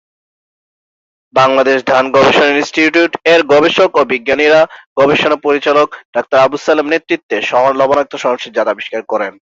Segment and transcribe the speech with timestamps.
[1.33, 4.61] বাংলাদেশ ধান গবেষণা ইনস্টিটিউট এর গবেষক ও বিজ্ঞানীরা
[4.99, 7.37] গবেষণা পরিচালক ডাক্তার আব্দুস সালাম নেতৃত্বে
[7.79, 9.33] লবণাক্ত সহনশীল জাত আবিষ্কার করেন।